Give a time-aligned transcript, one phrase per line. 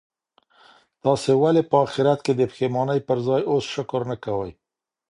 [1.03, 4.51] تاسي ولي په اخیرت کي د پښېمانۍ پر ځای اوس شکر نه کوئ؟